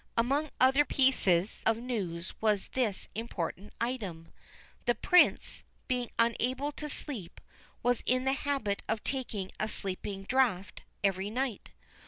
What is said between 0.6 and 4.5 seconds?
pieces of news was this important item: